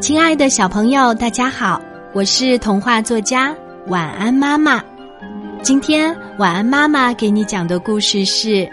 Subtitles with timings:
[0.00, 1.80] 亲爱的小朋友，大家好，
[2.12, 3.54] 我是童话作家
[3.86, 4.82] 晚安妈妈。
[5.62, 8.48] 今天晚安妈妈给你讲的故事是《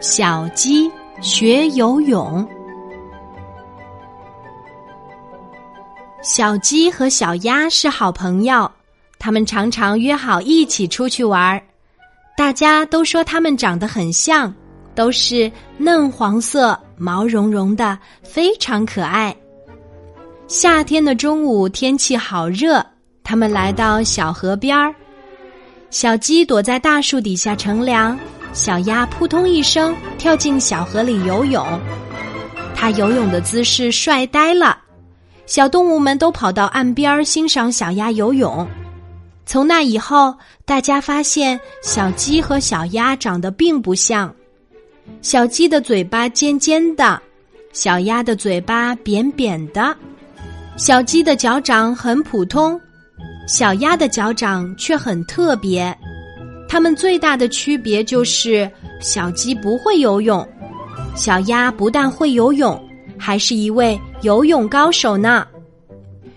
[0.00, 0.90] 小鸡
[1.20, 2.44] 学游泳》。
[6.20, 8.68] 小鸡和小鸭是好朋友，
[9.18, 11.62] 他们常常约好一起出去玩儿。
[12.36, 14.52] 大家都说它们长得很像，
[14.94, 19.34] 都是嫩黄色、毛茸茸的，非常可爱。
[20.48, 22.84] 夏天的中午，天气好热，
[23.24, 24.94] 他们来到小河边儿。
[25.90, 28.18] 小鸡躲在大树底下乘凉，
[28.52, 31.64] 小鸭扑通一声跳进小河里游泳。
[32.74, 34.78] 它游泳的姿势帅呆了，
[35.46, 38.68] 小动物们都跑到岸边欣赏小鸭游泳。
[39.46, 40.34] 从那以后，
[40.64, 44.34] 大家发现小鸡和小鸭长得并不像。
[45.22, 47.20] 小鸡的嘴巴尖尖的，
[47.72, 49.96] 小鸭的嘴巴扁扁的。
[50.76, 52.80] 小鸡的脚掌很普通，
[53.48, 55.96] 小鸭的脚掌却很特别。
[56.68, 60.46] 它们最大的区别就是小鸡不会游泳，
[61.14, 62.80] 小鸭不但会游泳，
[63.18, 65.46] 还是一位游泳高手呢。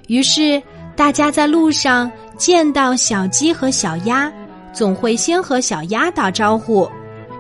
[0.07, 0.61] 于是，
[0.95, 2.11] 大家在路上。
[2.37, 4.31] 见到小鸡和小鸭，
[4.71, 6.89] 总会先和小鸭打招呼：“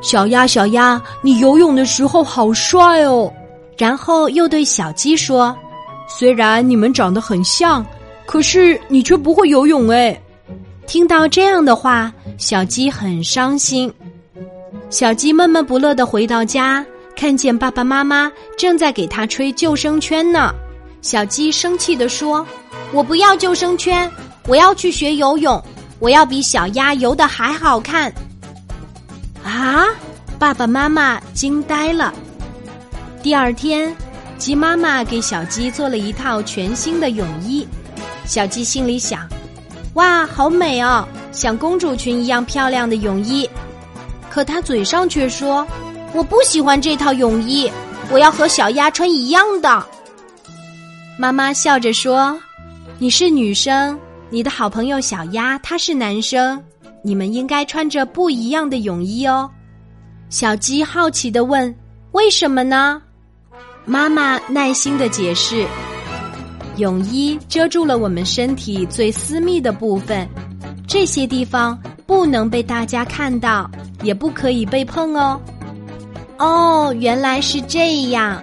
[0.01, 3.31] 小鸭，小鸭，你游泳的时候好帅哦。”
[3.77, 5.55] 然后又对小鸡说
[6.07, 7.85] ：“虽然你们长得很像，
[8.25, 10.19] 可是你却不会游泳哎。”
[10.85, 13.93] 听到这样的话，小鸡很伤心。
[14.89, 20.53] 小鸡闷闷不乐的回到家，看见爸爸妈妈正在给他吹救生圈呢。
[21.01, 22.45] 小鸡生气的说
[22.91, 24.09] ：“我不要救生圈。”
[24.47, 25.63] 我要去学游泳，
[25.99, 28.11] 我要比小鸭游的还好看。
[29.51, 29.85] 啊！
[30.37, 32.13] 爸爸妈妈惊呆了。
[33.21, 33.93] 第二天，
[34.37, 37.67] 鸡妈妈给小鸡做了一套全新的泳衣。
[38.25, 39.27] 小鸡心里想：
[39.95, 43.49] 哇，好美哦，像公主裙一样漂亮的泳衣。
[44.29, 45.67] 可它嘴上却说：
[46.13, 47.69] 我不喜欢这套泳衣，
[48.09, 49.85] 我要和小鸭穿一样的。
[51.17, 52.39] 妈妈笑着说
[52.97, 53.99] ：“你是女生。”
[54.31, 56.63] 你的好朋友小鸭，他是男生，
[57.03, 59.49] 你们应该穿着不一样的泳衣哦。
[60.29, 61.73] 小鸡好奇的问
[62.13, 63.01] ：“为什么呢？”
[63.85, 65.65] 妈妈耐心的解释
[66.77, 70.27] ：“泳衣遮住了我们身体最私密的部分，
[70.87, 73.69] 这些地方不能被大家看到，
[74.03, 75.39] 也不可以被碰哦。”
[76.37, 78.41] 哦，原来是这样。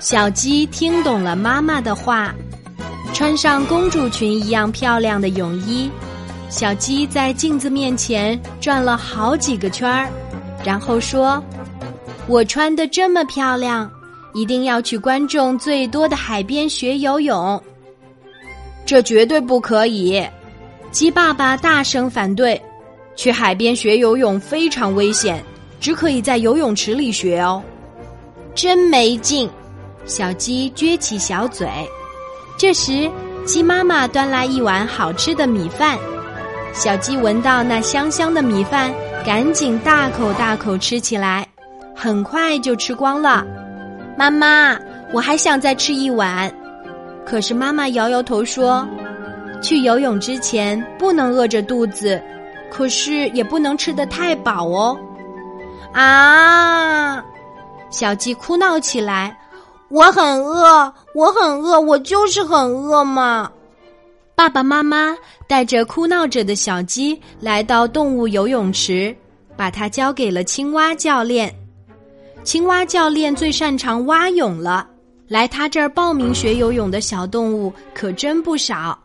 [0.00, 2.34] 小鸡听懂了妈妈的话。
[3.14, 5.90] 穿上公主裙一样漂亮的泳衣，
[6.48, 10.08] 小鸡在镜子面前转了好几个圈儿，
[10.64, 11.42] 然后说
[12.26, 13.90] ：“我穿的这么漂亮，
[14.34, 17.62] 一定要去观众最多的海边学游泳。”
[18.86, 20.26] 这绝对不可以！
[20.90, 22.60] 鸡爸爸大声反对
[23.14, 25.44] ：“去海边学游泳非常危险，
[25.78, 27.62] 只可以在游泳池里学哦。”
[28.56, 29.48] 真没劲！
[30.06, 31.68] 小鸡撅起小嘴。
[32.56, 33.10] 这时，
[33.44, 35.98] 鸡妈妈端来一碗好吃的米饭，
[36.72, 38.92] 小鸡闻到那香香的米饭，
[39.26, 41.46] 赶紧大口大口吃起来，
[41.94, 43.44] 很快就吃光了。
[44.16, 44.78] 妈妈，
[45.12, 46.52] 我还想再吃一碗，
[47.26, 48.86] 可是妈妈摇摇头说
[49.60, 52.22] ：“去游泳之前不能饿着肚子，
[52.70, 54.96] 可是也不能吃得太饱哦。”
[55.92, 57.22] 啊！
[57.90, 59.36] 小鸡哭闹起来。
[59.88, 63.50] 我很饿，我很饿，我就是很饿嘛！
[64.38, 65.16] 爸爸妈妈
[65.48, 69.12] 带着哭闹着的小鸡来到动物游泳池，
[69.56, 71.52] 把它交给了青蛙教练。
[72.44, 74.88] 青蛙教练最擅长蛙泳了，
[75.26, 78.96] 来他这儿报名学游泳的小动物可真不少。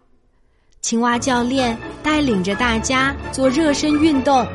[0.81, 4.45] 青蛙教练带领着大家做热身运动，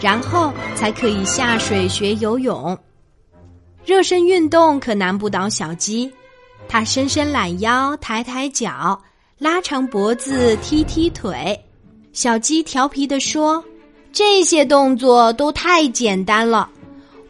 [0.00, 2.78] 然后才可以下水学游泳。
[3.84, 6.08] 热身运动可难不倒小鸡，
[6.68, 9.02] 它伸伸懒腰，抬抬脚，
[9.36, 11.58] 拉长脖子，踢踢腿。
[12.12, 13.62] 小鸡调皮地说
[14.12, 16.68] ：“这些动作都太简单了，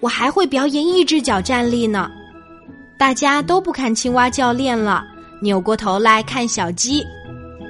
[0.01, 2.11] 我还会表演一只脚站立呢。”
[2.99, 5.03] 大家都不看青蛙教练了，
[5.41, 7.03] 扭过头来看小鸡。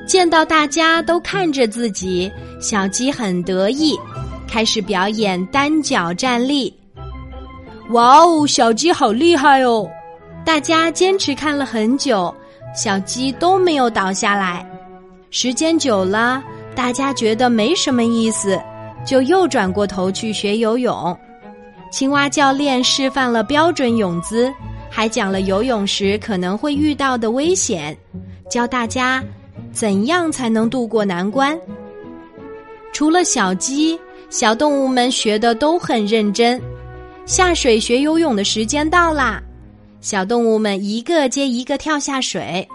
[0.05, 2.31] 见到大家都看着自己，
[2.61, 3.97] 小鸡很得意，
[4.49, 6.75] 开始表演单脚站立。
[7.91, 9.89] 哇哦，小鸡好厉害哦！
[10.45, 12.35] 大家坚持看了很久，
[12.75, 14.67] 小鸡都没有倒下来。
[15.31, 16.43] 时间久了，
[16.75, 18.61] 大家觉得没什么意思，
[19.07, 21.17] 就又转过头去学游泳。
[21.91, 24.53] 青蛙教练示范了标准泳姿，
[24.91, 27.97] 还讲了游泳时可能会遇到的危险，
[28.51, 29.23] 教大家
[29.73, 31.57] 怎样才能渡过难关。
[32.93, 33.99] 除了小鸡，
[34.31, 36.61] 小动物们学的都很认真。
[37.27, 39.43] 下水学游泳的时间到啦，
[40.05, 42.69] 小动物们一个接一个跳下水。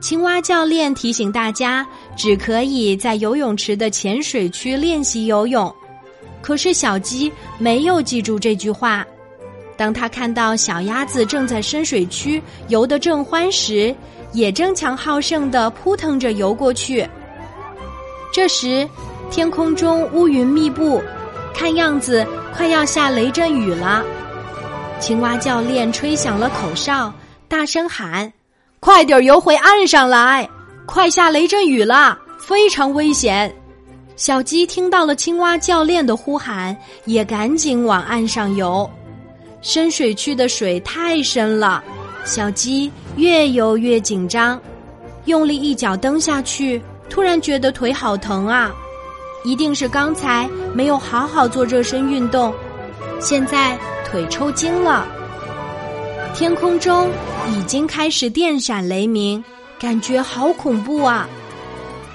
[0.00, 1.84] 青蛙教练提醒大家，
[2.16, 5.74] 只可以在游泳池的浅水区练习游泳。
[6.40, 9.04] 可是小鸡没有记住这句话。
[9.76, 13.92] 当他看到小鸭子正在深水区游得正欢时，
[14.32, 17.04] 也争强好胜地扑腾着游过去。
[18.32, 18.88] 这时，
[19.32, 21.02] 天空中乌云密布，
[21.52, 24.04] 看样子快要下雷阵雨了。
[25.00, 27.12] 青蛙教练吹响了口哨，
[27.46, 28.30] 大声喊
[28.80, 30.48] ：“快点游回岸上来！
[30.86, 33.54] 快下雷阵雨了，非常危险！”
[34.16, 38.88] 小鸡听到了青蛙教练的呼喊，也赶紧往岸上游。
[39.62, 41.82] 深水区的水太深了，
[42.24, 44.60] 小鸡越游越紧张，
[45.26, 48.72] 用力一脚蹬下去，突然觉得腿好疼啊！
[49.44, 52.52] 一定是刚才没有好好做热身运动，
[53.20, 53.78] 现在
[54.10, 55.06] 腿抽筋了。
[56.34, 57.10] 天空中
[57.48, 59.42] 已经开始电闪雷鸣，
[59.80, 61.28] 感觉好恐怖啊！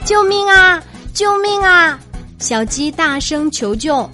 [0.05, 0.81] 救命啊！
[1.13, 1.99] 救命啊！
[2.39, 4.09] 小鸡大声求救。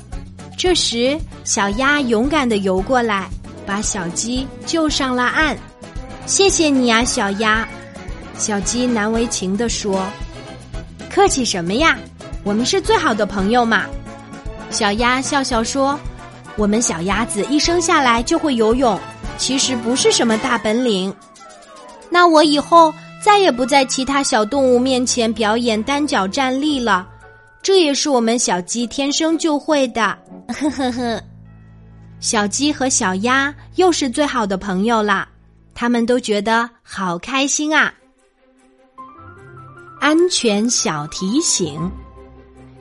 [0.58, 3.30] 这时，小鸭勇敢的游过来，
[3.66, 5.58] 把小鸡救上了岸。
[6.26, 7.68] 谢谢你呀，小鸭。
[8.38, 10.06] 小鸡难为情的说
[11.10, 11.98] ：“客气什么呀？
[12.44, 13.86] 我们是最好的朋友嘛。”
[14.70, 16.00] 小鸭笑笑说
[16.60, 19.00] ：“我们小鸭子一生下来就会游泳，
[19.38, 21.16] 其实不是什么大本领。
[22.10, 27.08] 那我以后再也不在其他小动物面前表演单脚站立了。
[27.62, 30.18] 这也是我们小鸡天生就会的。”
[30.52, 31.24] 呵呵呵，
[32.20, 35.26] 小鸡和小鸭又是最好的朋友啦，
[35.74, 37.94] 他们都觉得好开心啊！
[40.02, 41.90] 安全小提醒：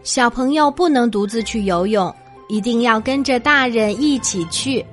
[0.02, 2.12] 小朋友不能独自去游泳，
[2.48, 4.84] 一定要跟着大人一起去。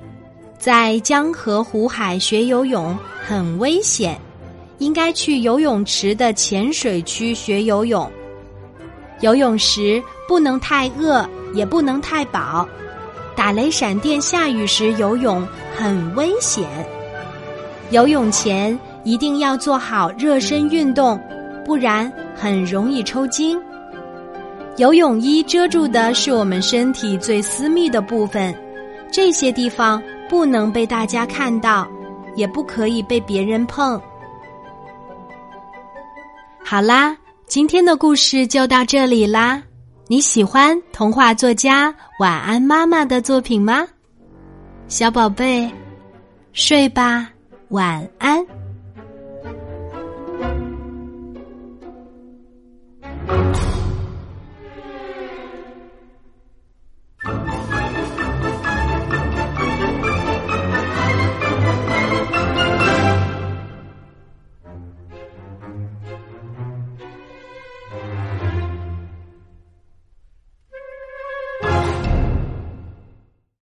[0.58, 4.20] 在江河湖海学游泳很危险，
[4.78, 8.10] 应该去游泳池的浅水区学游泳。
[9.20, 11.28] 游泳时不能太饿。
[11.54, 12.68] 也不能太饱，
[13.34, 16.68] 打雷闪电、下雨时游泳很危险。
[17.90, 21.18] 游泳前一定要做好热身运动，
[21.64, 23.58] 不然很容易抽筋。
[24.76, 28.54] 游泳衣遮住的是我们身体最私密的部分，
[29.10, 31.88] 这些地方不能被大家看到，
[32.34, 33.98] 也不可以被别人碰。
[36.62, 39.62] 好啦，今天的故事就到这里啦。
[40.08, 43.86] 你喜欢童话作家晚安妈妈的作品吗？
[44.88, 45.70] 小宝贝，
[46.52, 47.30] 睡吧，
[47.70, 48.44] 晚安。